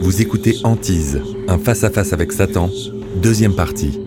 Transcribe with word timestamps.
Vous 0.00 0.20
écoutez 0.20 0.56
Antise, 0.64 1.22
un 1.46 1.58
face-à-face 1.58 2.12
avec 2.12 2.32
Satan, 2.32 2.68
deuxième 3.22 3.54
partie. 3.54 4.00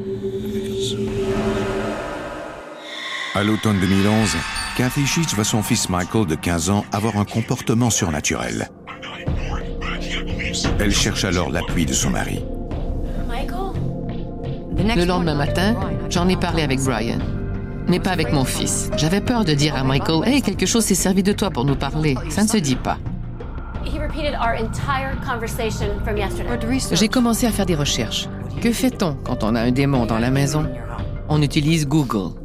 À 3.34 3.44
l'automne 3.44 3.80
2011, 3.80 4.36
Kathy 4.76 5.06
Sheets 5.06 5.36
voit 5.36 5.46
son 5.46 5.64
fils 5.64 5.88
Michael 5.88 6.26
de 6.26 6.36
15 6.36 6.70
ans 6.70 6.86
avoir 6.92 7.18
un 7.18 7.24
comportement 7.24 7.90
surnaturel. 7.90 8.70
Elle 10.80 10.94
cherche 10.94 11.24
alors 11.24 11.50
l'appui 11.50 11.86
de 11.86 11.94
son 11.94 12.10
mari. 12.10 12.44
Le 14.78 15.06
lendemain 15.06 15.36
matin, 15.36 15.76
j'en 16.10 16.28
ai 16.28 16.36
parlé 16.36 16.62
avec 16.62 16.82
Brian. 16.82 17.20
Mais 17.88 18.00
pas 18.00 18.12
avec 18.12 18.34
mon 18.34 18.44
fils. 18.44 18.90
J'avais 18.98 19.22
peur 19.22 19.46
de 19.46 19.54
dire 19.54 19.76
à 19.76 19.84
Michael 19.84 20.28
Hey, 20.28 20.42
quelque 20.42 20.66
chose 20.66 20.84
s'est 20.84 20.96
servi 20.96 21.24
de 21.24 21.32
toi 21.32 21.52
pour 21.52 21.64
nous 21.64 21.76
parler. 21.76 22.16
Ça 22.30 22.44
ne 22.44 22.48
se 22.50 22.58
dit 22.58 22.76
pas. 22.76 22.98
J'ai 26.92 27.08
commencé 27.08 27.46
à 27.46 27.52
faire 27.52 27.66
des 27.66 27.76
recherches. 27.76 28.28
Que 28.62 28.72
fait-on 28.72 29.16
quand 29.24 29.44
on 29.44 29.56
a 29.56 29.62
un 29.62 29.72
démon 29.72 30.06
dans 30.06 30.20
la 30.20 30.32
maison? 30.32 30.70
On 31.30 31.42
utilise 31.42 31.88
Google. 31.88 32.36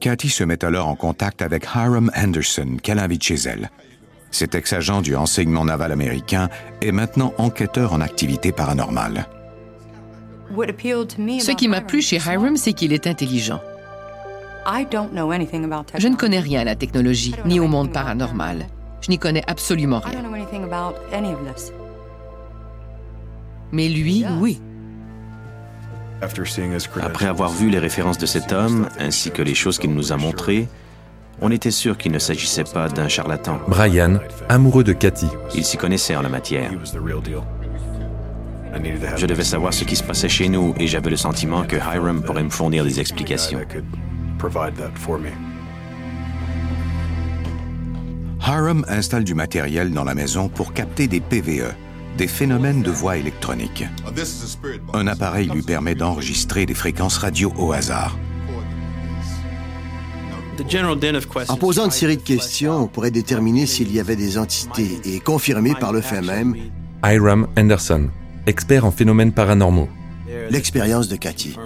Cathy 0.00 0.28
se 0.28 0.44
met 0.44 0.64
alors 0.64 0.86
en 0.86 0.94
contact 0.94 1.42
avec 1.42 1.64
Hiram 1.64 2.10
Anderson, 2.16 2.76
qu'elle 2.82 2.98
invite 2.98 3.24
chez 3.24 3.34
elle. 3.46 3.70
Cet 4.30 4.54
ex-agent 4.54 5.00
du 5.00 5.16
renseignement 5.16 5.64
naval 5.64 5.90
américain 5.90 6.48
est 6.82 6.92
maintenant 6.92 7.32
enquêteur 7.38 7.92
en 7.92 8.00
activité 8.00 8.52
paranormale. 8.52 9.26
Ce 10.50 11.52
qui 11.52 11.68
m'a 11.68 11.80
plu 11.80 12.00
chez 12.00 12.16
Hiram, 12.16 12.56
c'est 12.56 12.72
qu'il 12.72 12.92
est 12.92 13.06
intelligent. 13.06 13.60
Je 14.66 16.08
ne 16.08 16.16
connais 16.16 16.40
rien 16.40 16.60
à 16.60 16.64
la 16.64 16.76
technologie, 16.76 17.34
ni 17.44 17.58
au 17.58 17.66
monde 17.66 17.92
paranormal. 17.92 18.66
Je 19.00 19.10
n'y 19.10 19.18
connais 19.18 19.44
absolument 19.46 20.00
rien. 20.00 20.22
Mais 23.72 23.88
lui, 23.88 24.24
oui. 24.40 24.60
Après 26.20 27.26
avoir 27.26 27.50
vu 27.50 27.70
les 27.70 27.78
références 27.78 28.18
de 28.18 28.26
cet 28.26 28.52
homme, 28.52 28.88
ainsi 28.98 29.30
que 29.30 29.42
les 29.42 29.54
choses 29.54 29.78
qu'il 29.78 29.94
nous 29.94 30.12
a 30.12 30.16
montrées, 30.16 30.68
on 31.40 31.50
était 31.52 31.70
sûr 31.70 31.96
qu'il 31.96 32.10
ne 32.10 32.18
s'agissait 32.18 32.64
pas 32.64 32.88
d'un 32.88 33.08
charlatan. 33.08 33.60
Brian, 33.68 34.18
amoureux 34.48 34.82
de 34.82 34.92
Cathy. 34.92 35.28
Il 35.54 35.64
s'y 35.64 35.76
connaissait 35.76 36.16
en 36.16 36.22
la 36.22 36.28
matière. 36.28 36.72
Je 39.16 39.26
devais 39.26 39.44
savoir 39.44 39.72
ce 39.72 39.84
qui 39.84 39.96
se 39.96 40.02
passait 40.02 40.28
chez 40.28 40.48
nous 40.48 40.74
et 40.78 40.86
j'avais 40.86 41.10
le 41.10 41.16
sentiment 41.16 41.62
que 41.64 41.76
Hiram 41.76 42.22
pourrait 42.22 42.42
me 42.42 42.50
fournir 42.50 42.84
des 42.84 43.00
explications. 43.00 43.60
Hiram 48.40 48.84
installe 48.88 49.24
du 49.24 49.34
matériel 49.34 49.90
dans 49.92 50.04
la 50.04 50.14
maison 50.14 50.48
pour 50.48 50.72
capter 50.72 51.06
des 51.06 51.20
PVE, 51.20 51.74
des 52.16 52.28
phénomènes 52.28 52.82
de 52.82 52.90
voix 52.90 53.16
électronique. 53.16 53.84
Un 54.94 55.06
appareil 55.06 55.48
lui 55.48 55.62
permet 55.62 55.94
d'enregistrer 55.94 56.66
des 56.66 56.74
fréquences 56.74 57.18
radio 57.18 57.52
au 57.58 57.72
hasard. 57.72 58.16
En 61.48 61.56
posant 61.56 61.84
une 61.84 61.90
série 61.90 62.16
de 62.16 62.22
questions, 62.22 62.82
on 62.82 62.86
pourrait 62.88 63.12
déterminer 63.12 63.66
s'il 63.66 63.92
y 63.92 64.00
avait 64.00 64.16
des 64.16 64.38
entités 64.38 64.98
et 65.04 65.20
confirmer 65.20 65.74
par 65.74 65.92
le 65.92 66.00
fait 66.00 66.20
même 66.20 66.56
Hiram 67.04 67.46
Anderson, 67.56 68.08
expert 68.46 68.84
en 68.84 68.90
phénomènes 68.90 69.32
paranormaux. 69.32 69.88
l'expérience 70.50 71.08
de 71.08 71.16
Cathy. 71.16 71.56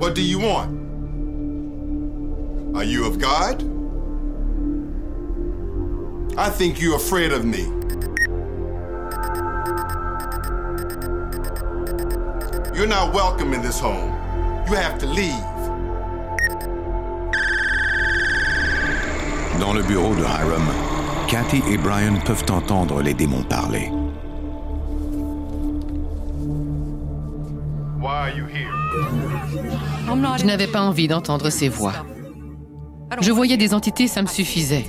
What 0.00 0.14
do 0.14 0.22
you 0.22 0.38
want? 0.38 0.70
Are 2.74 2.84
you 2.84 3.04
of 3.04 3.18
God? 3.18 3.62
I 6.38 6.48
think 6.48 6.80
you're 6.80 6.96
afraid 6.96 7.32
of 7.32 7.44
me. 7.44 7.64
You're 12.74 12.86
not 12.86 13.12
welcome 13.12 13.52
in 13.52 13.60
this 13.60 13.78
home. 13.78 14.10
You 14.70 14.76
have 14.76 14.98
to 15.00 15.06
leave. 15.06 15.44
Dans 19.60 19.74
le 19.74 19.82
bureau 19.82 20.14
de 20.14 20.22
Hiram, 20.22 20.66
Cathy 21.28 21.62
et 21.68 21.76
Brian 21.76 22.18
peuvent 22.24 22.46
entendre 22.50 23.02
les 23.02 23.12
démons 23.12 23.42
parler. 23.42 23.90
Why 28.00 28.30
are 28.30 28.30
you 28.30 28.46
here? 28.46 28.79
Je 30.38 30.44
n'avais 30.44 30.66
pas 30.66 30.82
envie 30.82 31.08
d'entendre 31.08 31.50
ces 31.50 31.68
voix. 31.68 31.92
Je 33.20 33.32
voyais 33.32 33.56
des 33.56 33.74
entités, 33.74 34.06
ça 34.06 34.22
me 34.22 34.26
suffisait. 34.26 34.86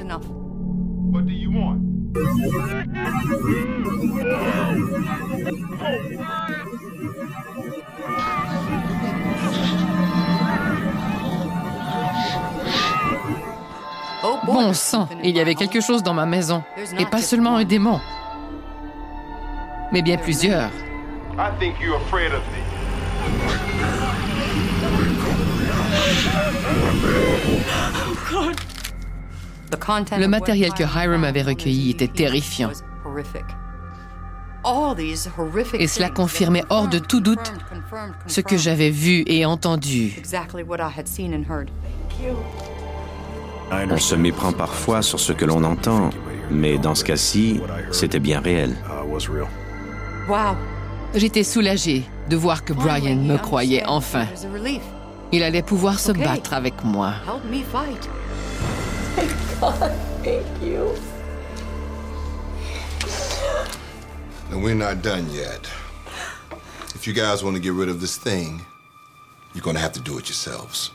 Bon 14.46 14.74
sang, 14.74 15.08
il 15.24 15.36
y 15.36 15.40
avait 15.40 15.56
quelque 15.56 15.82
chose 15.82 16.04
dans 16.04 16.14
ma 16.14 16.26
maison. 16.26 16.64
Et 16.98 17.06
pas 17.06 17.22
seulement 17.22 17.58
un 17.58 17.64
démon. 17.64 18.00
Mais 19.92 20.02
bien 20.02 20.18
plusieurs. 20.18 20.70
I 21.38 21.50
think 21.60 21.80
you're 21.80 21.96
afraid 21.96 22.34
of 22.34 22.42
me. 22.52 22.71
Le 30.18 30.28
matériel 30.28 30.74
que 30.74 30.84
Hiram 30.84 31.24
avait 31.24 31.42
recueilli 31.42 31.92
était 31.92 32.08
terrifiant. 32.08 32.72
Et 35.74 35.88
cela 35.88 36.10
confirmait 36.10 36.64
hors 36.70 36.88
de 36.88 37.00
tout 37.00 37.20
doute 37.20 37.54
ce 38.28 38.42
que 38.42 38.58
j'avais 38.58 38.90
vu 38.90 39.24
et 39.26 39.46
entendu. 39.46 40.22
On 43.72 43.98
se 43.98 44.16
méprend 44.16 44.52
parfois 44.52 45.02
sur 45.02 45.20
ce 45.20 45.34
que 45.34 45.46
l'on 45.46 45.64
entend, 45.64 46.12
mais 46.52 46.78
dans 46.78 46.94
ce 46.94 47.04
cas-ci, 47.04 47.62
c'était 47.92 48.20
bien 48.20 48.40
réel. 48.40 48.76
J'étais 51.16 51.44
soulagée 51.44 52.04
de 52.30 52.36
voir 52.36 52.64
que 52.64 52.74
Brian 52.74 53.16
me 53.16 53.38
croyait 53.38 53.84
enfin. 53.86 54.28
Il 55.32 55.44
allait 55.44 55.62
pouvoir 55.62 56.00
se 56.00 56.12
battre 56.12 56.54
avec 56.54 56.84
moi. 56.84 57.14
And 64.52 64.62
we're 64.62 64.76
not 64.76 65.02
done 65.02 65.32
yet. 65.34 65.70
If 66.94 67.08
you 67.08 67.14
guys 67.14 67.44
want 67.44 67.56
to 67.56 67.62
get 67.62 67.74
rid 67.74 67.88
of 67.88 68.00
this 68.02 68.18
thing, 68.18 68.62
you're 69.54 69.64
going 69.64 69.76
to 69.76 69.82
have 69.82 69.94
to 69.94 70.02
do 70.02 70.20
it 70.20 70.28
yourselves. 70.28 70.92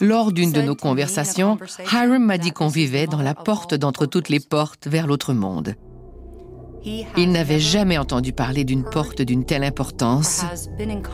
Lors 0.00 0.32
d'une 0.32 0.50
de 0.50 0.62
nos 0.62 0.74
conversations, 0.74 1.58
Hiram 1.92 2.24
m'a 2.24 2.38
dit 2.38 2.52
qu'on 2.52 2.68
vivait 2.68 3.06
dans 3.06 3.22
la 3.22 3.34
porte 3.34 3.74
d'entre 3.74 4.06
toutes 4.06 4.28
les 4.28 4.40
portes 4.40 4.88
vers 4.88 5.06
l'autre 5.06 5.34
monde. 5.34 5.76
Il 6.84 7.32
n'avait 7.32 7.60
jamais 7.60 7.98
entendu 7.98 8.32
parler 8.32 8.64
d'une 8.64 8.84
porte 8.84 9.22
d'une 9.22 9.44
telle 9.44 9.64
importance, 9.64 10.44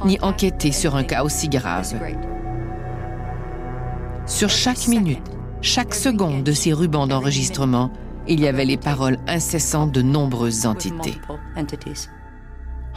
ni 0.05 0.19
enquêté 0.21 0.73
sur 0.73 0.97
un 0.97 1.05
cas 1.05 1.25
aussi 1.25 1.49
grave. 1.49 1.95
Sur 4.27 4.51
chaque 4.51 4.89
minute, 4.89 5.23
chaque 5.63 5.95
seconde 5.95 6.43
de 6.43 6.53
ces 6.53 6.73
rubans 6.73 7.07
d'enregistrement, 7.07 7.91
il 8.29 8.41
y 8.41 8.49
avait 8.49 8.65
les 8.65 8.77
paroles 8.77 9.19
incessantes 9.27 9.93
de 9.93 10.03
nombreuses 10.03 10.67
entités. 10.67 11.15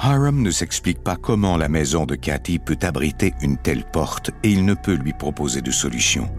Hiram 0.02 0.42
ne 0.42 0.52
s'explique 0.52 1.04
pas 1.04 1.18
comment 1.18 1.58
la 1.58 1.68
maison 1.68 2.06
de 2.06 2.16
Cathy 2.16 2.58
peut 2.58 2.80
abriter 2.82 3.34
une 3.42 3.58
telle 3.58 3.84
porte 3.84 4.32
et 4.44 4.50
il 4.50 4.64
ne 4.66 4.74
peut 4.74 4.94
lui 4.94 5.14
proposer 5.14 5.62
de 5.62 5.72
solution. 5.72 6.30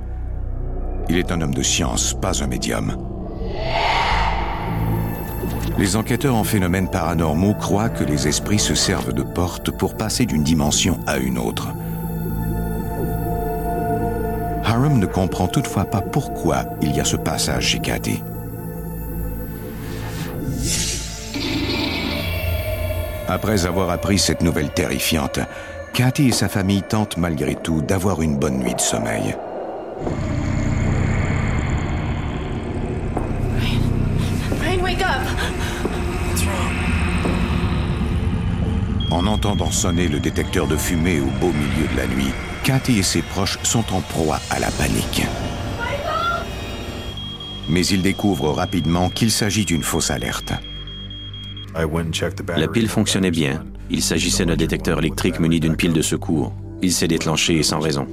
Il 1.08 1.18
est 1.18 1.30
un 1.30 1.40
homme 1.40 1.54
de 1.54 1.62
science, 1.62 2.16
pas 2.20 2.42
un 2.42 2.46
médium. 2.46 2.96
Les 5.78 5.96
enquêteurs 5.96 6.34
en 6.34 6.44
phénomènes 6.44 6.90
paranormaux 6.90 7.54
croient 7.54 7.88
que 7.88 8.04
les 8.04 8.28
esprits 8.28 8.58
se 8.58 8.74
servent 8.74 9.12
de 9.12 9.22
portes 9.22 9.70
pour 9.70 9.96
passer 9.96 10.26
d'une 10.26 10.42
dimension 10.42 10.98
à 11.06 11.16
une 11.18 11.38
autre. 11.38 11.68
Hiram 14.64 14.98
ne 14.98 15.06
comprend 15.06 15.48
toutefois 15.48 15.84
pas 15.84 16.00
pourquoi 16.00 16.64
il 16.80 16.94
y 16.94 17.00
a 17.00 17.04
ce 17.04 17.16
passage 17.16 17.68
chez 17.68 17.80
Cathy. 17.80 18.22
Après 23.26 23.66
avoir 23.66 23.90
appris 23.90 24.18
cette 24.18 24.42
nouvelle 24.42 24.70
terrifiante, 24.70 25.40
Cathy 25.92 26.28
et 26.28 26.32
sa 26.32 26.48
famille 26.48 26.82
tentent 26.82 27.16
malgré 27.16 27.54
tout 27.54 27.80
d'avoir 27.80 28.22
une 28.22 28.36
bonne 28.36 28.58
nuit 28.58 28.74
de 28.74 28.80
sommeil. 28.80 29.36
En 39.10 39.26
entendant 39.26 39.72
sonner 39.72 40.06
le 40.06 40.20
détecteur 40.20 40.68
de 40.68 40.76
fumée 40.76 41.20
au 41.20 41.26
beau 41.40 41.52
milieu 41.52 41.88
de 41.92 41.96
la 41.96 42.06
nuit, 42.06 42.32
Cathy 42.62 42.98
et 42.98 43.02
ses 43.02 43.22
proches 43.22 43.58
sont 43.64 43.84
en 43.92 44.00
proie 44.00 44.38
à 44.50 44.60
la 44.60 44.70
panique. 44.70 45.26
Mais 47.68 47.84
ils 47.86 48.02
découvrent 48.02 48.52
rapidement 48.52 49.10
qu'il 49.10 49.32
s'agit 49.32 49.64
d'une 49.64 49.82
fausse 49.82 50.10
alerte. 50.10 50.52
La 52.56 52.68
pile 52.68 52.88
fonctionnait 52.88 53.30
bien. 53.30 53.64
Il 53.90 54.02
s'agissait 54.02 54.46
d'un 54.46 54.56
détecteur 54.56 54.98
électrique 55.00 55.40
muni 55.40 55.58
d'une 55.58 55.76
pile 55.76 55.92
de 55.92 56.02
secours. 56.02 56.52
Il 56.82 56.92
s'est 56.92 57.08
déclenché 57.08 57.62
sans 57.64 57.80
raison. 57.80 58.06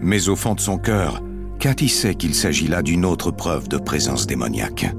Mais 0.00 0.28
au 0.28 0.36
fond 0.36 0.54
de 0.54 0.60
son 0.60 0.76
cœur, 0.76 1.22
Cathy 1.58 1.88
sait 1.88 2.14
qu'il 2.14 2.34
s'agit 2.34 2.68
là 2.68 2.82
d'une 2.82 3.06
autre 3.06 3.30
preuve 3.30 3.68
de 3.68 3.78
présence 3.78 4.26
démoniaque. 4.26 4.94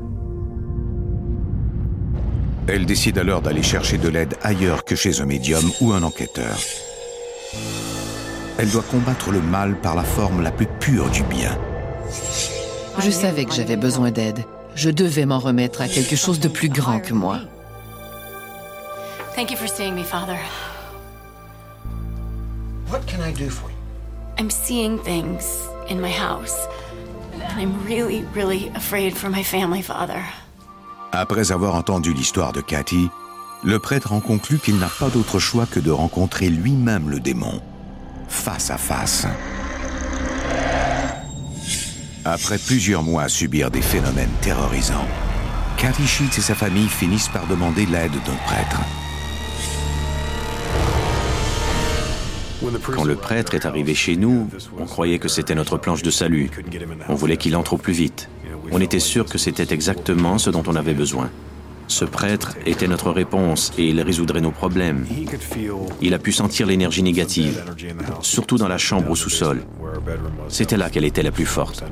Elle 2.68 2.86
décide 2.86 3.20
alors 3.20 3.42
d'aller 3.42 3.62
chercher 3.62 3.98
de 3.98 4.10
l'aide 4.10 4.36
ailleurs 4.42 4.86
que 4.86 4.96
chez 4.96 5.22
un 5.22 5.26
médium 5.26 5.64
ou 5.82 5.94
un 5.94 6.02
enquêteur. 6.02 6.58
Elle 8.58 8.70
doit 8.70 8.84
combattre 8.90 9.32
le 9.32 9.42
mal 9.42 9.76
par 9.76 9.96
la 9.96 10.04
forme 10.04 10.42
la 10.42 10.52
plus 10.52 10.68
pure 10.80 11.10
du 11.10 11.24
bien. 11.24 11.58
Je 13.00 13.12
savais 13.12 13.46
que 13.46 13.54
j'avais 13.54 13.78
besoin 13.78 14.10
d'aide. 14.10 14.46
Je 14.74 14.90
devais 14.90 15.26
m'en 15.26 15.40
remettre 15.40 15.82
à 15.82 15.88
quelque 15.88 16.16
chose 16.16 16.40
de 16.40 16.48
plus 16.48 16.70
grand 16.70 17.00
que 17.00 17.14
moi. 17.14 17.40
Thank 19.36 19.52
you 19.52 19.58
for 19.58 19.68
seeing 19.68 19.94
me, 19.94 20.04
Father. 20.04 20.40
What 22.90 23.06
can 23.06 23.22
I 23.22 23.32
do 23.32 23.50
for 23.50 23.70
you? 23.70 23.76
I'm 24.40 24.50
seeing 24.50 24.98
things 25.00 25.46
in 25.90 26.00
my 26.00 26.12
house. 26.12 26.68
And 27.34 27.60
I'm 27.60 27.74
really, 27.86 28.24
really 28.34 28.72
afraid 28.76 29.16
for 29.16 29.30
my 29.30 29.44
family, 29.44 29.82
Father. 29.82 30.24
Après 31.18 31.54
avoir 31.54 31.76
entendu 31.76 32.12
l'histoire 32.12 32.52
de 32.52 32.60
Cathy, 32.60 33.10
le 33.64 33.80
prêtre 33.80 34.12
en 34.12 34.20
conclut 34.20 34.60
qu'il 34.60 34.78
n'a 34.78 34.90
pas 35.00 35.08
d'autre 35.08 35.40
choix 35.40 35.66
que 35.66 35.80
de 35.80 35.90
rencontrer 35.90 36.50
lui-même 36.50 37.10
le 37.10 37.22
démon, 37.22 37.62
face 38.28 38.70
à 38.70 38.78
face. 38.78 39.26
Après 42.26 42.58
plusieurs 42.58 43.02
mois 43.02 43.24
à 43.24 43.30
subir 43.30 43.72
des 43.72 43.82
phénomènes 43.82 44.30
terrorisants, 44.42 45.08
Cathy 45.78 46.06
Sheets 46.06 46.38
et 46.38 46.42
sa 46.42 46.54
famille 46.54 46.90
finissent 46.90 47.30
par 47.30 47.48
demander 47.48 47.86
l'aide 47.86 48.12
d'un 48.12 48.36
prêtre. 48.46 48.82
Quand 52.94 53.06
le 53.06 53.16
prêtre 53.16 53.54
est 53.54 53.66
arrivé 53.66 53.96
chez 53.96 54.18
nous, 54.18 54.50
on 54.78 54.86
croyait 54.86 55.20
que 55.20 55.30
c'était 55.30 55.56
notre 55.56 55.78
planche 55.78 56.04
de 56.04 56.12
salut. 56.12 56.52
On 57.08 57.16
voulait 57.16 57.38
qu'il 57.38 57.56
entre 57.56 57.74
au 57.74 57.78
plus 57.78 57.94
vite. 57.94 58.28
On 58.72 58.82
était 58.82 59.00
sûr 59.00 59.26
que 59.26 59.38
c'était 59.38 59.74
exactement 59.74 60.38
ce 60.38 60.50
dont 60.50 60.64
on 60.68 60.76
avait 60.76 60.94
besoin. 60.94 61.30
Ce 61.88 62.04
prêtre 62.04 62.56
était 62.66 62.88
notre 62.88 63.12
réponse 63.12 63.72
et 63.78 63.88
il 63.88 64.02
résoudrait 64.02 64.42
nos 64.42 64.52
problèmes. 64.52 65.06
Il 66.02 66.14
a 66.14 66.20
pu 66.20 66.32
sentir 66.32 66.66
l'énergie 66.66 67.04
négative, 67.04 67.64
surtout 68.22 68.58
dans 68.58 68.68
la 68.68 68.78
chambre 68.78 69.12
au 69.12 69.16
sous-sol. 69.16 69.62
C'était 70.50 70.78
là 70.78 70.90
qu'elle 70.90 71.06
était 71.06 71.24
la 71.24 71.32
plus 71.32 71.46
forte. 71.46 71.84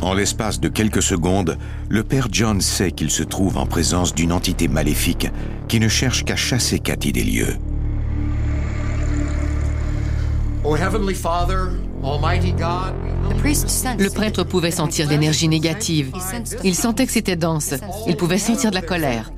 En 0.00 0.14
l'espace 0.14 0.60
de 0.60 0.68
quelques 0.68 1.02
secondes, 1.02 1.58
le 1.88 2.04
père 2.04 2.28
John 2.30 2.60
sait 2.60 2.92
qu'il 2.92 3.10
se 3.10 3.24
trouve 3.24 3.58
en 3.58 3.66
présence 3.66 4.14
d'une 4.14 4.32
entité 4.32 4.68
maléfique 4.68 5.28
qui 5.66 5.80
ne 5.80 5.88
cherche 5.88 6.24
qu'à 6.24 6.36
chasser 6.36 6.78
Cathy 6.78 7.12
des 7.12 7.24
lieux. 7.24 7.56
Oh, 10.64 10.76
Heavenly 10.76 11.14
Father, 11.14 11.70
Le 13.98 14.08
prêtre 14.10 14.44
pouvait 14.44 14.70
sentir 14.70 15.08
l'énergie 15.08 15.48
négative. 15.48 16.12
Il 16.64 16.74
sentait 16.74 17.06
que 17.06 17.12
c'était 17.12 17.36
dense. 17.36 17.74
Il 18.06 18.16
pouvait 18.16 18.38
sentir 18.38 18.70
de 18.70 18.74
la 18.74 18.82
colère. 18.82 19.30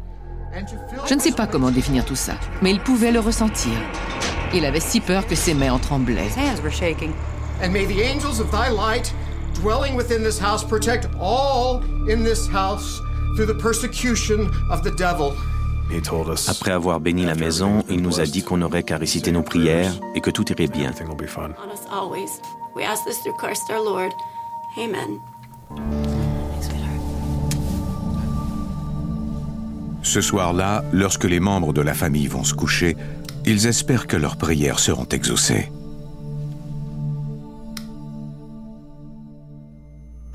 Je 1.06 1.14
ne 1.14 1.20
sais 1.20 1.32
pas 1.32 1.46
comment 1.46 1.70
définir 1.70 2.04
tout 2.04 2.16
ça, 2.16 2.34
mais 2.62 2.70
il 2.72 2.80
pouvait 2.80 3.12
le 3.12 3.20
ressentir. 3.20 3.72
Il 4.52 4.64
avait 4.64 4.80
si 4.80 5.00
peur 5.00 5.26
que 5.26 5.36
ses 5.36 5.54
mains 5.54 5.72
en 5.72 5.78
tremblaient. 5.78 6.28
Après 16.48 16.70
avoir 16.70 17.00
béni 17.00 17.25
la 17.25 17.34
maison, 17.34 17.82
il 17.88 18.00
nous 18.00 18.20
a 18.20 18.25
dit 18.25 18.42
qu'on 18.42 18.58
n'aurait 18.58 18.82
qu'à 18.82 18.96
réciter 18.96 19.32
nos 19.32 19.42
prières 19.42 19.92
et 20.14 20.20
que 20.20 20.31
tout 20.31 20.50
irait 20.52 20.69
bien. 20.69 20.92
On 21.00 21.70
us 21.72 21.87
always. 21.90 22.40
We 22.75 22.84
ask 22.84 23.04
this 23.04 23.20
through 23.22 23.37
Christ 23.37 23.70
our 23.70 23.84
Lord. 23.84 24.12
Amen. 24.78 25.19
Ce 30.02 30.20
soir-là, 30.20 30.84
lorsque 30.92 31.25
les 31.25 31.40
membres 31.40 31.72
de 31.72 31.81
la 31.81 31.94
famille 31.94 32.26
vont 32.26 32.44
se 32.44 32.54
coucher, 32.54 32.96
ils 33.44 33.66
espèrent 33.66 34.06
que 34.06 34.16
leurs 34.16 34.37
prières 34.37 34.78
seront 34.78 35.06
exaucées. 35.06 35.70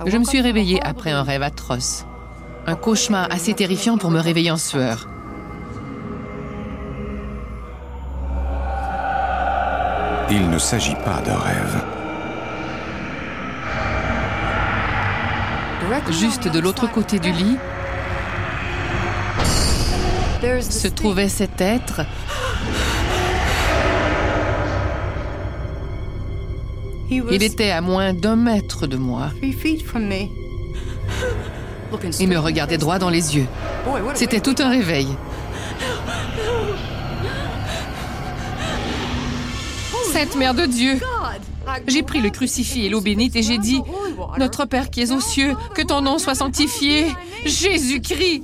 Je 0.05 0.17
me 0.17 0.23
suis 0.23 0.41
réveillée 0.41 0.81
après 0.83 1.11
un 1.11 1.23
rêve 1.23 1.41
atroce. 1.41 2.05
Un 2.67 2.75
cauchemar 2.75 3.27
assez 3.31 3.53
terrifiant 3.53 3.97
pour 3.97 4.11
me 4.11 4.19
réveiller 4.19 4.51
en 4.51 4.57
sueur. 4.57 5.07
Il 10.31 10.49
ne 10.49 10.57
s'agit 10.57 10.95
pas 10.95 11.21
de 11.21 11.31
rêve. 11.31 11.83
Juste 16.09 16.47
de 16.47 16.59
l'autre 16.59 16.91
côté 16.91 17.19
du 17.19 17.31
lit 17.31 17.57
se 20.61 20.87
trouvait 20.87 21.29
cet 21.29 21.61
être 21.61 22.01
Il 27.09 27.43
était 27.43 27.71
à 27.71 27.81
moins 27.81 28.13
d'un 28.13 28.35
mètre 28.35 28.87
de 28.87 28.97
moi. 28.97 29.29
Il 32.19 32.27
me 32.27 32.37
regardait 32.37 32.77
droit 32.77 32.99
dans 32.99 33.09
les 33.09 33.35
yeux. 33.35 33.47
C'était 34.15 34.39
tout 34.39 34.55
un 34.59 34.69
réveil. 34.69 35.07
Sainte 40.15 40.37
Mère 40.37 40.53
de 40.53 40.65
Dieu, 40.65 40.97
j'ai 41.87 42.01
pris 42.01 42.21
le 42.21 42.29
crucifix 42.29 42.85
et 42.85 42.87
l'eau 42.87 43.01
bénite 43.01 43.35
et 43.35 43.43
j'ai 43.43 43.57
dit, 43.57 43.81
Notre 44.37 44.63
Père 44.63 44.89
qui 44.89 45.01
es 45.01 45.11
aux 45.11 45.19
cieux, 45.19 45.57
que 45.73 45.81
ton 45.81 45.99
nom 45.99 46.19
soit 46.19 46.35
sanctifié, 46.35 47.07
Jésus-Christ. 47.43 48.43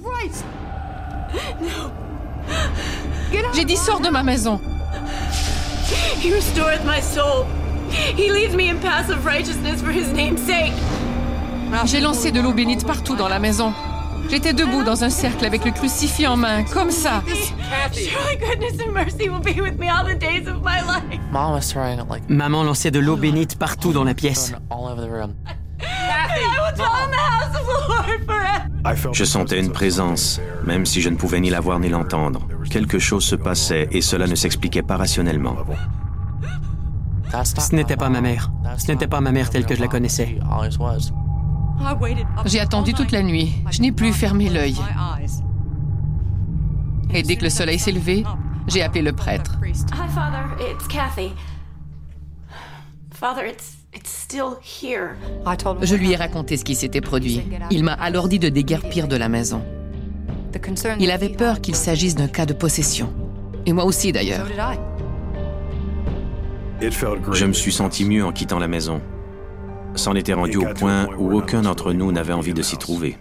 J'ai 3.54 3.64
dit, 3.64 3.78
sors 3.78 4.02
de 4.02 4.10
ma 4.10 4.22
maison. 4.22 4.60
He 6.22 6.34
restoreth 6.34 6.84
my 6.84 7.02
soul. 7.02 7.46
He 8.18 8.30
leads 8.30 8.54
me 8.54 8.70
in 8.70 8.76
paths 8.76 9.10
of 9.10 9.26
righteousness 9.26 9.82
for 9.82 9.94
his 9.94 10.12
name's 10.14 10.42
sake. 10.42 10.74
J'ai 11.86 12.02
lancé 12.02 12.34
de 12.34 12.42
l'eau 12.42 12.52
bénite 12.52 12.86
partout 12.86 13.16
dans 13.16 13.30
la 13.30 13.40
maison. 13.40 13.74
J'étais 14.32 14.54
debout 14.54 14.82
dans 14.84 15.04
un 15.04 15.10
cercle 15.10 15.44
avec 15.44 15.66
le 15.66 15.72
crucifix 15.72 16.26
en 16.26 16.38
main, 16.38 16.64
comme 16.64 16.90
ça. 16.90 17.22
Surely 17.92 18.38
goodness 18.38 18.82
and 18.82 18.94
mercy 18.94 19.28
will 19.28 19.42
be 19.42 19.60
with 19.60 19.78
me 19.78 19.90
all 19.90 20.06
the 20.06 20.18
days 20.18 20.48
of 20.48 20.64
my 20.64 20.80
life. 20.88 21.20
Mom 21.34 21.52
was 21.52 21.70
throwing 21.70 22.00
it 22.00 22.10
like 22.10 22.24
Maman 22.30 22.64
lançait 22.64 22.92
de 22.92 23.00
l'eau 23.00 23.18
bénite 23.18 23.58
partout 23.58 23.92
dans 23.92 24.06
la 24.06 24.14
pièce. 24.14 24.54
Je 29.12 29.24
sentais 29.26 29.60
une 29.60 29.72
présence, 29.72 30.40
même 30.66 30.86
si 30.86 31.02
je 31.02 31.10
ne 31.10 31.18
pouvais 31.18 31.42
ni 31.42 31.50
la 31.50 31.60
voir 31.60 31.80
ni 31.80 31.90
l'entendre. 31.90 32.48
Quelque 32.70 33.00
chose 33.00 33.26
se 33.26 33.36
passait 33.36 33.90
et 33.92 34.00
cela 34.00 34.28
ne 34.28 34.36
s'expliquait 34.36 34.82
pas 34.82 34.96
rationnellement. 34.96 35.58
Ce 37.44 37.76
n'était 37.76 37.98
pas 37.98 38.08
ma 38.08 38.22
mère. 38.22 38.50
Ce 38.78 38.90
n'était 38.90 39.08
pas 39.08 39.20
ma 39.20 39.34
mère 39.34 39.50
telle 39.50 39.66
que 39.66 39.76
je 39.76 39.82
la 39.82 39.90
connaissais. 39.90 40.40
J'ai 42.46 42.60
attendu 42.60 42.94
toute 42.94 43.12
la 43.12 43.22
nuit. 43.22 43.54
Je 43.72 43.82
n'ai 43.82 43.92
plus 43.92 44.14
fermé 44.14 44.50
l'œil. 44.50 44.76
Et 47.14 47.24
dès 47.24 47.36
que 47.36 47.44
le 47.44 47.50
soleil 47.50 47.80
s'est 47.80 47.92
levé, 47.92 48.24
j'ai 48.68 48.82
appelé 48.82 49.02
le 49.02 49.12
prêtre. 49.12 49.58
Hi, 49.64 50.08
Father. 50.14 50.46
It's 50.72 50.88
Kathy. 50.88 51.32
Father, 53.14 53.46
it's 53.46 53.78
it's 53.94 54.10
still 54.10 54.56
here. 54.62 55.16
Je 55.82 55.96
lui 55.96 56.12
ai 56.12 56.16
raconté 56.16 56.58
ce 56.58 56.64
qui 56.64 56.76
s'était 56.76 57.02
produit. 57.02 57.44
Il 57.70 57.84
m'a 57.84 57.94
alors 57.94 58.28
dit 58.30 58.40
de 58.40 58.50
déguerpir 58.50 59.08
de 59.08 59.16
la 59.16 59.30
maison. 59.30 59.62
Il 61.00 61.12
avait 61.12 61.30
peur 61.30 61.62
qu'il 61.62 61.76
s'agisse 61.76 62.16
d'un 62.16 62.28
cas 62.28 62.46
de 62.46 62.54
possession. 62.54 63.14
Et 63.66 63.74
moi 63.74 63.86
aussi 63.86 64.12
d'ailleurs. 64.12 64.48
Je 66.82 67.46
me 67.46 67.54
suis 67.54 67.72
senti 67.72 68.06
mieux 68.06 68.26
en 68.26 68.32
quittant 68.32 68.60
la 68.60 68.68
maison. 68.68 69.02
C'en 69.96 70.16
était 70.16 70.34
rendu 70.34 70.58
au 70.58 70.74
point 70.74 71.08
où 71.18 71.34
aucun 71.34 71.62
d'entre 71.64 71.94
nous 71.94 72.12
n'avait 72.12 72.34
envie 72.34 72.54
de 72.54 72.62
s'y 72.62 72.78
trouver. 72.78 73.18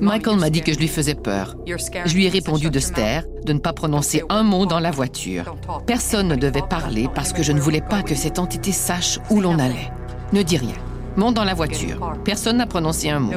Michael 0.00 0.38
m'a 0.38 0.50
dit 0.50 0.60
que 0.60 0.72
je 0.72 0.78
lui 0.78 0.88
faisais 0.88 1.14
peur. 1.14 1.56
Je 1.66 2.14
lui 2.14 2.26
ai 2.26 2.28
répondu 2.28 2.70
de 2.70 2.78
se 2.78 2.92
de 2.92 3.52
ne 3.52 3.58
pas 3.58 3.72
prononcer 3.72 4.22
un 4.28 4.42
mot 4.42 4.66
dans 4.66 4.80
la 4.80 4.90
voiture. 4.90 5.56
Personne 5.86 6.28
ne 6.28 6.36
devait 6.36 6.62
parler 6.62 7.08
parce 7.14 7.32
que 7.32 7.42
je 7.42 7.52
ne 7.52 7.60
voulais 7.60 7.80
pas 7.80 8.02
que 8.02 8.14
cette 8.14 8.38
entité 8.38 8.72
sache 8.72 9.18
où 9.30 9.40
l'on 9.40 9.58
allait. 9.58 9.90
Ne 10.32 10.42
dis 10.42 10.58
rien. 10.58 10.76
Monte 11.16 11.34
dans 11.34 11.44
la 11.44 11.54
voiture. 11.54 12.12
Personne 12.24 12.58
n'a 12.58 12.66
prononcé 12.66 13.08
un 13.08 13.20
mot. 13.20 13.32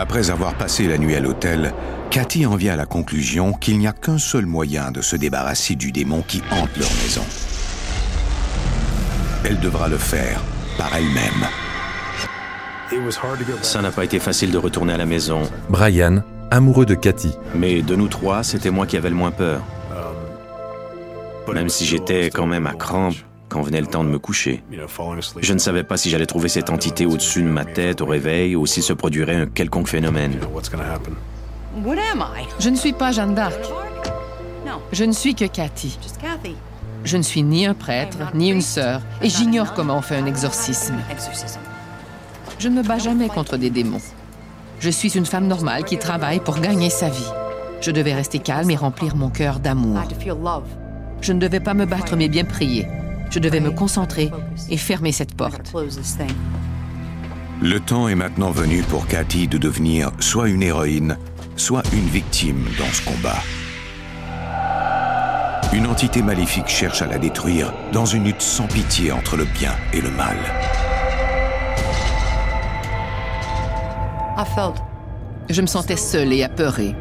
Après 0.00 0.30
avoir 0.30 0.54
passé 0.54 0.86
la 0.86 0.96
nuit 0.96 1.16
à 1.16 1.20
l'hôtel, 1.20 1.74
Cathy 2.08 2.46
en 2.46 2.54
vient 2.54 2.74
à 2.74 2.76
la 2.76 2.86
conclusion 2.86 3.52
qu'il 3.52 3.80
n'y 3.80 3.88
a 3.88 3.92
qu'un 3.92 4.16
seul 4.16 4.46
moyen 4.46 4.92
de 4.92 5.00
se 5.00 5.16
débarrasser 5.16 5.74
du 5.74 5.90
démon 5.90 6.22
qui 6.22 6.40
hante 6.52 6.76
leur 6.76 6.88
maison. 7.02 7.24
Elle 9.44 9.58
devra 9.58 9.88
le 9.88 9.96
faire 9.96 10.40
par 10.78 10.94
elle-même. 10.94 11.48
Ça 13.62 13.82
n'a 13.82 13.90
pas 13.90 14.04
été 14.04 14.20
facile 14.20 14.52
de 14.52 14.58
retourner 14.58 14.92
à 14.92 14.98
la 14.98 15.06
maison. 15.06 15.42
Brian, 15.68 16.22
amoureux 16.52 16.86
de 16.86 16.94
Cathy. 16.94 17.36
Mais 17.56 17.82
de 17.82 17.96
nous 17.96 18.06
trois, 18.06 18.44
c'était 18.44 18.70
moi 18.70 18.86
qui 18.86 18.96
avais 18.96 19.10
le 19.10 19.16
moins 19.16 19.32
peur. 19.32 19.62
Même 21.52 21.68
si 21.68 21.84
j'étais 21.84 22.30
quand 22.30 22.46
même 22.46 22.68
à 22.68 22.74
crampes 22.74 23.16
quand 23.58 23.64
venait 23.64 23.80
le 23.80 23.88
temps 23.88 24.04
de 24.04 24.08
me 24.08 24.20
coucher. 24.20 24.62
Je 25.42 25.52
ne 25.52 25.58
savais 25.58 25.82
pas 25.82 25.96
si 25.96 26.10
j'allais 26.10 26.26
trouver 26.26 26.48
cette 26.48 26.70
entité 26.70 27.06
au-dessus 27.06 27.42
de 27.42 27.48
ma 27.48 27.64
tête 27.64 28.00
au 28.00 28.06
réveil 28.06 28.54
ou 28.54 28.66
s'il 28.66 28.84
se 28.84 28.92
produirait 28.92 29.34
un 29.34 29.46
quelconque 29.46 29.88
phénomène. 29.88 30.38
Je 32.60 32.68
ne 32.68 32.76
suis 32.76 32.92
pas 32.92 33.10
Jeanne 33.10 33.34
d'Arc. 33.34 33.58
Je 34.92 35.04
ne 35.04 35.12
suis 35.12 35.34
que 35.34 35.46
Cathy. 35.46 35.98
Je 37.04 37.16
ne 37.16 37.22
suis 37.22 37.42
ni 37.42 37.66
un 37.66 37.74
prêtre, 37.74 38.18
ni 38.34 38.50
une 38.50 38.60
sœur, 38.60 39.00
et 39.22 39.28
j'ignore 39.28 39.74
comment 39.74 39.98
on 39.98 40.02
fait 40.02 40.16
un 40.16 40.26
exorcisme. 40.26 40.94
Je 42.60 42.68
ne 42.68 42.76
me 42.76 42.82
bats 42.86 42.98
jamais 42.98 43.28
contre 43.28 43.56
des 43.56 43.70
démons. 43.70 44.00
Je 44.78 44.90
suis 44.90 45.16
une 45.16 45.26
femme 45.26 45.48
normale 45.48 45.84
qui 45.84 45.98
travaille 45.98 46.38
pour 46.38 46.60
gagner 46.60 46.90
sa 46.90 47.08
vie. 47.08 47.32
Je 47.80 47.90
devais 47.90 48.14
rester 48.14 48.38
calme 48.38 48.70
et 48.70 48.76
remplir 48.76 49.16
mon 49.16 49.30
cœur 49.30 49.58
d'amour. 49.58 49.98
Je 51.20 51.32
ne 51.32 51.40
devais 51.40 51.60
pas 51.60 51.74
me 51.74 51.86
battre, 51.86 52.14
mais 52.14 52.28
bien 52.28 52.44
prier. 52.44 52.86
Je 53.30 53.38
devais 53.38 53.60
me 53.60 53.70
concentrer 53.70 54.30
et 54.70 54.76
fermer 54.76 55.12
cette 55.12 55.34
porte. 55.34 55.74
Le 57.60 57.80
temps 57.80 58.08
est 58.08 58.14
maintenant 58.14 58.50
venu 58.50 58.82
pour 58.82 59.06
Cathy 59.06 59.48
de 59.48 59.58
devenir 59.58 60.10
soit 60.20 60.48
une 60.48 60.62
héroïne, 60.62 61.18
soit 61.56 61.82
une 61.92 62.06
victime 62.06 62.64
dans 62.78 62.86
ce 62.86 63.04
combat. 63.04 63.42
Une 65.72 65.86
entité 65.86 66.22
maléfique 66.22 66.68
cherche 66.68 67.02
à 67.02 67.06
la 67.06 67.18
détruire 67.18 67.74
dans 67.92 68.06
une 68.06 68.24
lutte 68.24 68.40
sans 68.40 68.66
pitié 68.66 69.12
entre 69.12 69.36
le 69.36 69.44
bien 69.44 69.72
et 69.92 70.00
le 70.00 70.10
mal. 70.10 70.36
Je 75.50 75.60
me 75.60 75.66
sentais 75.66 75.96
seule 75.96 76.32
et 76.32 76.42
apeurée, 76.44 76.94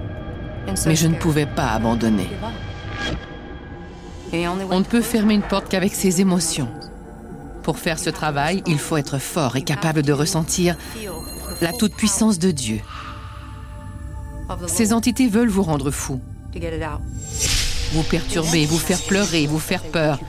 mais 0.86 0.96
je 0.96 1.08
ne 1.08 1.16
pouvais 1.16 1.46
pas 1.46 1.68
abandonner. 1.68 2.30
On 4.34 4.80
ne 4.80 4.84
peut 4.84 5.02
fermer 5.02 5.34
une 5.36 5.42
porte 5.42 5.70
qu'avec 5.70 5.94
ses 5.94 6.22
émotions. 6.22 6.70
Pour 7.64 7.80
faire 7.80 8.00
ce 8.00 8.10
travail, 8.10 8.64
il 8.66 8.80
faut 8.80 8.98
être 8.98 9.18
fort 9.18 9.56
et 9.56 9.62
capable 9.62 10.02
de 10.02 10.14
ressentir 10.14 10.76
la 11.62 11.74
toute-puissance 11.74 12.40
de 12.40 12.52
Dieu. 12.52 12.82
Ces 14.68 14.94
entités 14.94 15.28
veulent 15.28 15.50
vous 15.50 15.64
rendre 15.64 15.92
fou, 15.92 16.22
vous 17.94 18.04
perturber, 18.04 18.66
vous 18.66 18.78
faire 18.78 19.02
pleurer, 19.02 19.48
vous 19.48 19.60
faire 19.60 19.84
peur. 19.84 20.20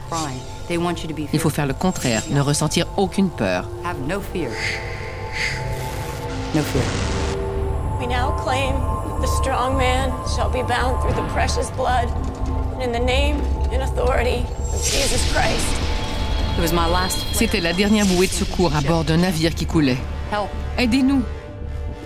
Il 0.71 1.38
faut 1.38 1.50
faire 1.50 1.67
le 1.67 1.75
contraire, 1.75 2.23
ne 2.31 2.40
ressentir 2.40 2.87
aucune 2.97 3.31
peur. 3.31 3.69
We 8.00 8.07
now 8.07 8.31
claim 8.45 8.75
the 9.21 9.26
strong 9.26 9.76
man 9.76 10.12
shall 10.37 10.49
be 10.49 10.62
bound 10.62 11.00
through 11.00 11.14
the 11.14 11.26
precious 11.33 11.69
blood. 11.76 12.09
In 12.81 12.93
the 12.93 13.05
name 13.05 13.40
and 13.73 13.83
authority 13.83 14.45
of 14.73 14.83
Jesus 14.83 15.23
Christ. 15.33 15.89
C'était 17.33 17.61
la 17.61 17.73
dernière 17.73 18.05
bouée 18.07 18.27
de 18.27 18.33
secours 18.33 18.75
à 18.75 18.81
bord 18.81 19.05
d'un 19.05 19.19
navire 19.19 19.55
qui 19.55 19.65
coulait. 19.65 19.97
Aidez-nous. 20.77 21.23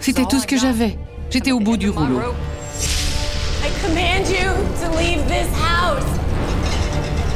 C'était 0.00 0.26
tout 0.26 0.38
ce 0.40 0.46
que 0.46 0.58
j'avais. 0.58 0.98
J'étais 1.30 1.52
au 1.52 1.60
bout 1.60 1.78
du 1.78 1.88
rouleau. 1.88 2.20
I 3.64 3.70
command 3.80 4.28
you 4.28 4.50
to 4.82 4.98
leave 4.98 5.24
this 5.26 5.48
house. 5.56 6.04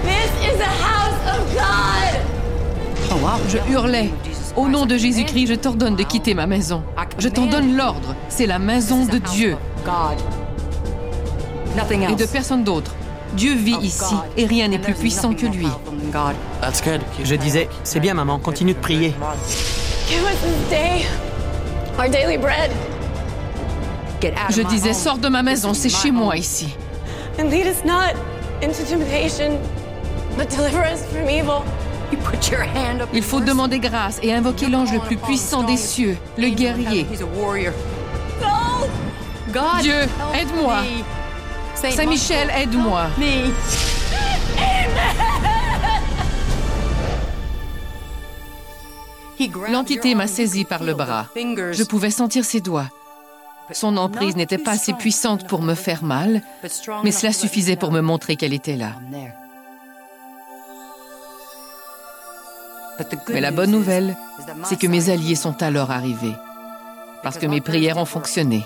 This 0.04 0.30
is 0.42 0.60
a 0.60 0.68
house 0.84 1.38
of 1.38 1.54
God. 1.54 2.20
Je 3.48 3.58
hurlais. 3.72 4.10
Au 4.56 4.68
nom 4.68 4.84
de 4.86 4.96
Jésus-Christ, 4.96 5.46
je 5.46 5.54
t'ordonne 5.54 5.96
de 5.96 6.02
quitter 6.02 6.34
ma 6.34 6.46
maison. 6.46 6.82
Je 7.18 7.28
t'en 7.28 7.46
donne 7.46 7.76
l'ordre. 7.76 8.14
C'est 8.28 8.46
la 8.46 8.58
maison 8.58 9.06
de 9.06 9.18
Dieu. 9.18 9.56
Et 12.10 12.14
de 12.14 12.26
personne 12.26 12.64
d'autre. 12.64 12.94
Dieu 13.34 13.54
vit 13.54 13.76
ici 13.82 14.14
et 14.36 14.46
rien 14.46 14.68
n'est 14.68 14.78
plus 14.78 14.94
puissant 14.94 15.34
que 15.34 15.46
lui. 15.46 15.68
Je 17.24 17.34
disais, 17.34 17.68
c'est 17.84 18.00
bien 18.00 18.14
maman, 18.14 18.38
continue 18.38 18.74
de 18.74 18.78
prier. 18.78 19.14
Give 20.08 20.22
us 20.22 20.38
this 20.40 20.70
day 20.70 21.06
our 21.98 22.08
daily 22.08 22.38
bread. 22.38 22.70
Je 24.50 24.62
disais, 24.62 24.92
sors 24.92 25.18
de 25.18 25.28
ma 25.28 25.42
maison, 25.42 25.74
c'est 25.74 25.88
chez 25.88 26.10
moi 26.10 26.36
ici. 26.36 26.74
And 27.38 27.50
lead 27.50 27.66
us 27.66 27.84
not 27.84 28.14
into 28.62 28.82
temptation, 28.84 29.58
but 30.38 30.48
deliver 30.48 30.82
us 30.82 31.04
from 31.12 31.28
evil. 31.28 31.62
Il 33.12 33.22
faut 33.22 33.40
demander 33.40 33.78
grâce 33.78 34.20
et 34.22 34.32
invoquer 34.32 34.68
l'ange 34.68 34.92
le 34.92 35.00
plus 35.00 35.16
puissant 35.16 35.64
des 35.64 35.76
cieux, 35.76 36.16
le 36.38 36.48
guerrier. 36.48 37.06
Dieu, 39.82 40.00
aide-moi. 40.34 40.76
Saint-Michel, 41.76 42.50
aide-moi. 42.56 43.06
L'entité 49.70 50.14
m'a 50.14 50.26
saisi 50.26 50.64
par 50.64 50.82
le 50.82 50.94
bras. 50.94 51.26
Je 51.36 51.84
pouvais 51.84 52.10
sentir 52.10 52.44
ses 52.44 52.60
doigts. 52.60 52.88
Son 53.72 53.96
emprise 53.96 54.36
n'était 54.36 54.58
pas 54.58 54.72
assez 54.72 54.94
puissante 54.94 55.46
pour 55.46 55.60
me 55.60 55.74
faire 55.74 56.02
mal, 56.02 56.42
mais 57.04 57.10
cela 57.10 57.32
suffisait 57.32 57.76
pour 57.76 57.92
me 57.92 58.00
montrer 58.00 58.36
qu'elle 58.36 58.54
était 58.54 58.76
là. 58.76 58.92
Mais 63.28 63.40
la 63.40 63.50
bonne 63.50 63.70
nouvelle, 63.70 64.16
c'est 64.64 64.78
que 64.78 64.86
mes 64.86 65.10
alliés 65.10 65.34
sont 65.34 65.62
alors 65.62 65.90
arrivés, 65.90 66.34
parce 67.22 67.36
que 67.36 67.46
mes 67.46 67.60
prières 67.60 67.98
ont 67.98 68.06
fonctionné. 68.06 68.64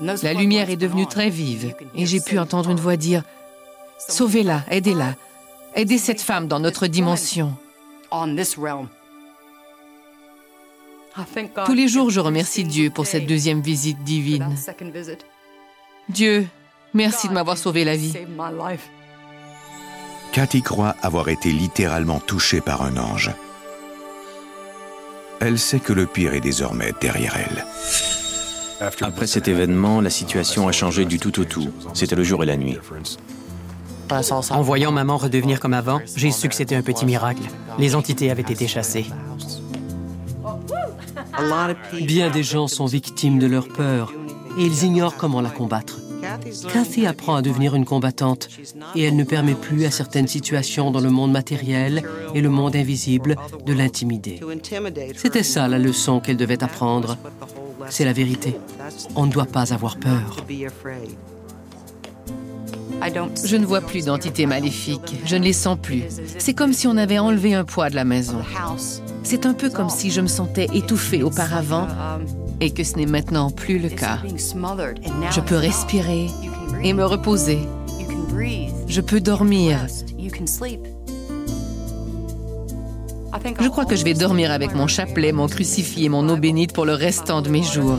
La 0.00 0.34
lumière 0.34 0.70
est 0.70 0.76
devenue 0.76 1.06
très 1.06 1.30
vive 1.30 1.74
et 1.94 2.06
j'ai 2.06 2.20
pu 2.20 2.38
entendre 2.38 2.70
une 2.70 2.80
voix 2.80 2.96
dire⁇ 2.96 3.20
Sauvez-la, 3.98 4.62
aidez-la, 4.70 5.14
aidez 5.74 5.98
cette 5.98 6.20
femme 6.20 6.48
dans 6.48 6.60
notre 6.60 6.86
dimension⁇ 6.86 7.54
Tous 11.64 11.74
les 11.74 11.88
jours, 11.88 12.10
je 12.10 12.20
remercie 12.20 12.64
Dieu 12.64 12.90
pour 12.90 13.06
cette 13.06 13.26
deuxième 13.26 13.62
visite 13.62 14.02
divine. 14.04 14.54
Dieu, 16.08 16.46
merci 16.92 17.28
de 17.28 17.32
m'avoir 17.32 17.56
sauvé 17.56 17.84
la 17.84 17.96
vie. 17.96 18.14
Cathy 20.32 20.60
croit 20.60 20.94
avoir 21.02 21.30
été 21.30 21.50
littéralement 21.50 22.20
touchée 22.20 22.60
par 22.60 22.82
un 22.82 22.98
ange. 22.98 23.30
Elle 25.40 25.58
sait 25.58 25.80
que 25.80 25.92
le 25.94 26.06
pire 26.06 26.34
est 26.34 26.40
désormais 26.40 26.92
derrière 27.00 27.36
elle. 27.36 27.64
Après 28.80 29.26
cet 29.26 29.48
événement, 29.48 30.00
la 30.00 30.10
situation 30.10 30.68
a 30.68 30.72
changé 30.72 31.04
du 31.04 31.18
tout 31.18 31.40
au 31.40 31.44
tout. 31.44 31.68
C'était 31.94 32.16
le 32.16 32.24
jour 32.24 32.42
et 32.42 32.46
la 32.46 32.56
nuit. 32.56 32.78
En 34.50 34.62
voyant 34.62 34.92
maman 34.92 35.16
redevenir 35.16 35.60
comme 35.60 35.74
avant, 35.74 36.00
j'ai 36.14 36.30
su 36.30 36.48
que 36.48 36.54
c'était 36.54 36.76
un 36.76 36.82
petit 36.82 37.06
miracle. 37.06 37.42
Les 37.78 37.94
entités 37.94 38.30
avaient 38.30 38.42
été 38.42 38.66
chassées. 38.68 39.06
Bien 42.02 42.30
des 42.30 42.42
gens 42.42 42.68
sont 42.68 42.86
victimes 42.86 43.38
de 43.38 43.46
leur 43.46 43.68
peur 43.68 44.12
et 44.58 44.62
ils 44.62 44.84
ignorent 44.84 45.16
comment 45.16 45.40
la 45.40 45.50
combattre. 45.50 45.98
Cathy 46.72 47.06
apprend 47.06 47.36
à 47.36 47.42
devenir 47.42 47.74
une 47.74 47.84
combattante 47.84 48.48
et 48.94 49.02
elle 49.02 49.16
ne 49.16 49.24
permet 49.24 49.54
plus 49.54 49.84
à 49.84 49.90
certaines 49.90 50.28
situations 50.28 50.90
dans 50.90 51.00
le 51.00 51.10
monde 51.10 51.32
matériel 51.32 52.02
et 52.34 52.40
le 52.40 52.48
monde 52.48 52.76
invisible 52.76 53.36
de 53.64 53.72
l'intimider. 53.72 54.40
C'était 55.16 55.42
ça 55.42 55.68
la 55.68 55.78
leçon 55.78 56.20
qu'elle 56.20 56.36
devait 56.36 56.62
apprendre. 56.62 57.16
C'est 57.90 58.04
la 58.04 58.12
vérité. 58.12 58.56
On 59.14 59.26
ne 59.26 59.32
doit 59.32 59.46
pas 59.46 59.72
avoir 59.72 59.96
peur. 59.98 60.44
Je 63.44 63.56
ne 63.56 63.66
vois 63.66 63.80
plus 63.80 64.06
d'entités 64.06 64.46
maléfiques. 64.46 65.20
Je 65.24 65.36
ne 65.36 65.44
les 65.44 65.52
sens 65.52 65.78
plus. 65.80 66.04
C'est 66.38 66.54
comme 66.54 66.72
si 66.72 66.86
on 66.86 66.96
avait 66.96 67.18
enlevé 67.18 67.54
un 67.54 67.64
poids 67.64 67.90
de 67.90 67.94
la 67.94 68.04
maison. 68.04 68.38
C'est 69.22 69.46
un 69.46 69.54
peu 69.54 69.70
comme 69.70 69.90
si 69.90 70.10
je 70.10 70.20
me 70.20 70.28
sentais 70.28 70.68
étouffée 70.72 71.22
auparavant 71.22 71.88
et 72.60 72.70
que 72.70 72.84
ce 72.84 72.96
n'est 72.96 73.06
maintenant 73.06 73.50
plus 73.50 73.78
le 73.78 73.88
cas. 73.88 74.18
Je 75.30 75.40
peux 75.40 75.56
respirer 75.56 76.26
et 76.82 76.92
me 76.92 77.04
reposer. 77.04 77.60
Je 78.88 79.00
peux 79.00 79.20
dormir. 79.20 79.86
Je 83.60 83.68
crois 83.68 83.84
que 83.84 83.96
je 83.96 84.04
vais 84.04 84.14
dormir 84.14 84.50
avec 84.50 84.74
mon 84.74 84.86
chapelet, 84.86 85.32
mon 85.32 85.46
crucifix 85.48 86.04
et 86.04 86.08
mon 86.08 86.28
eau 86.28 86.36
bénite 86.36 86.72
pour 86.72 86.86
le 86.86 86.94
restant 86.94 87.42
de 87.42 87.48
mes 87.48 87.62
jours. 87.62 87.98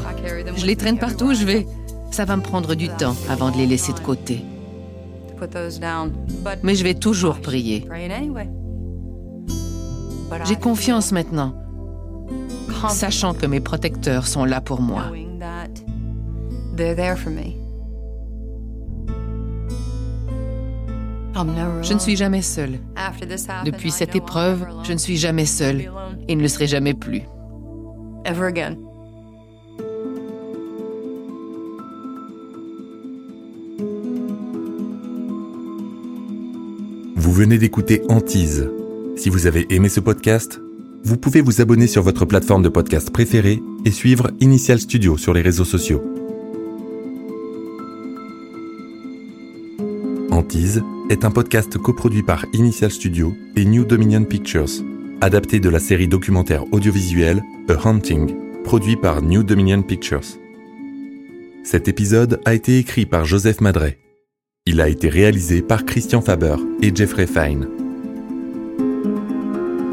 Je 0.56 0.66
les 0.66 0.76
traîne 0.76 0.98
partout 0.98 1.26
où 1.26 1.34
je 1.34 1.46
vais. 1.46 1.68
Ça 2.12 2.26
va 2.26 2.38
me 2.38 2.42
prendre 2.42 2.74
du 2.76 2.90
temps 2.90 3.16
avant 3.30 3.52
de 3.52 3.58
les 3.58 3.66
laisser 3.66 3.94
de 3.94 4.00
côté. 4.00 4.44
Mais 6.64 6.76
je 6.76 6.84
vais 6.84 6.94
toujours 6.94 7.40
prier. 7.40 7.88
J'ai 10.46 10.56
confiance 10.56 11.12
maintenant. 11.12 11.54
sachant 12.90 13.34
que 13.34 13.46
mes 13.46 13.60
protecteurs 13.60 14.28
sont 14.28 14.46
là 14.46 14.62
pour 14.62 14.82
moi. 14.82 15.06
Je 21.82 21.94
ne 21.94 22.00
suis 22.00 22.16
jamais 22.16 22.42
seule. 22.42 22.80
Depuis 23.66 23.92
cette 23.92 24.16
épreuve, 24.16 24.66
je 24.84 24.94
ne 24.94 24.98
suis 24.98 25.18
jamais 25.18 25.46
seule 25.46 25.92
et 26.28 26.36
ne 26.36 26.42
le 26.42 26.48
serai 26.48 26.68
jamais 26.68 26.94
plus. 26.94 27.22
Vous 37.16 37.32
venez 37.32 37.58
d'écouter 37.58 38.02
Antise. 38.10 38.70
Si 39.16 39.30
vous 39.30 39.48
avez 39.48 39.68
aimé 39.74 39.90
ce 39.90 40.00
podcast, 40.00 40.60
vous 41.04 41.18
pouvez 41.18 41.42
vous 41.42 41.62
abonner 41.62 41.88
sur 41.88 42.04
votre 42.04 42.26
plateforme 42.26 42.64
de 42.64 42.70
podcast 42.70 43.12
préférée 43.12 43.62
et 43.86 43.92
suivre 43.92 44.32
Initial 44.40 44.80
Studio 44.80 45.18
sur 45.18 45.34
les 45.34 45.42
réseaux 45.42 45.66
sociaux. 45.66 46.17
Est 51.12 51.24
un 51.24 51.30
podcast 51.30 51.78
coproduit 51.78 52.24
par 52.24 52.44
Initial 52.52 52.90
Studio 52.90 53.36
et 53.56 53.64
New 53.64 53.86
Dominion 53.86 54.24
Pictures, 54.24 54.84
adapté 55.22 55.60
de 55.60 55.70
la 55.70 55.78
série 55.78 56.08
documentaire 56.08 56.64
audiovisuelle 56.74 57.44
A 57.70 57.88
Hunting, 57.88 58.34
produit 58.64 58.96
par 58.96 59.22
New 59.22 59.44
Dominion 59.44 59.84
Pictures. 59.84 60.26
Cet 61.64 61.88
épisode 61.88 62.42
a 62.46 62.56
été 62.56 62.80
écrit 62.80 63.06
par 63.06 63.24
Joseph 63.24 63.62
Madret. 63.62 64.00
Il 64.66 64.82
a 64.82 64.90
été 64.90 65.10
réalisé 65.10 65.62
par 65.62 65.86
Christian 65.86 66.22
Faber 66.22 66.56
et 66.82 66.92
Jeffrey 66.94 67.28
Fine. 67.28 67.68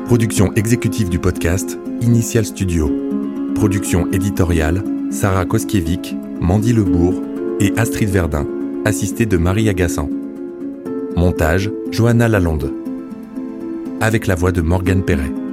Production 0.07 0.51
exécutive 0.55 1.11
du 1.11 1.19
podcast, 1.19 1.79
Initial 2.01 2.47
Studio. 2.47 2.91
Production 3.55 4.11
éditoriale, 4.13 4.83
Sarah 5.11 5.45
Koskiewicz, 5.45 6.15
Mandy 6.41 6.73
Lebourg 6.73 7.23
et 7.61 7.75
Astrid 7.77 8.09
Verdun, 8.09 8.47
assistée 8.87 9.27
de 9.27 9.37
Marie 9.37 9.69
Agassan. 9.69 10.24
Montage, 11.17 11.71
Johanna 11.91 12.27
Lalonde. 12.29 12.73
Avec 14.01 14.27
la 14.27 14.35
voix 14.35 14.51
de 14.51 14.61
Morgane 14.61 15.05
Perret. 15.05 15.44